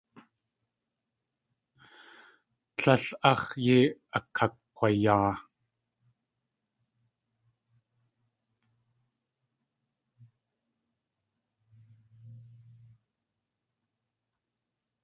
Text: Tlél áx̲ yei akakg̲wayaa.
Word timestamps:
Tlél 2.77 3.05
áx̲ 3.31 3.49
yei 3.65 3.85
akakg̲wayaa. 4.17 5.31